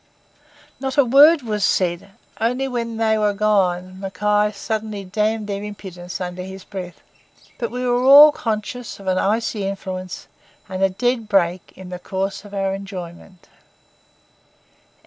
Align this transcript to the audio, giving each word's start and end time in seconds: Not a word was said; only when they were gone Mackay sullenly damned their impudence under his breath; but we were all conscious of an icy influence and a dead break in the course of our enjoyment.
Not 0.79 0.97
a 0.97 1.05
word 1.05 1.43
was 1.43 1.63
said; 1.63 2.09
only 2.39 2.67
when 2.67 2.97
they 2.97 3.19
were 3.19 3.33
gone 3.35 3.99
Mackay 3.99 4.51
sullenly 4.51 5.03
damned 5.05 5.45
their 5.45 5.61
impudence 5.63 6.19
under 6.19 6.41
his 6.41 6.63
breath; 6.63 7.01
but 7.59 7.69
we 7.69 7.85
were 7.85 8.01
all 8.03 8.31
conscious 8.31 8.99
of 8.99 9.05
an 9.05 9.19
icy 9.19 9.63
influence 9.63 10.27
and 10.67 10.81
a 10.81 10.89
dead 10.89 11.29
break 11.29 11.71
in 11.75 11.89
the 11.89 11.99
course 11.99 12.43
of 12.43 12.51
our 12.51 12.73
enjoyment. 12.73 13.47